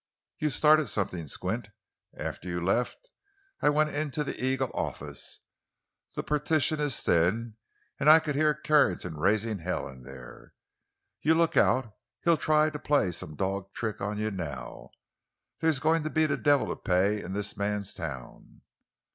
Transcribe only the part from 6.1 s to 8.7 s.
The partition is thin, and I could hear